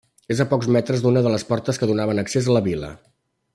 [0.35, 2.93] És a pocs metres d'una de les portes que donaven accés a la vila.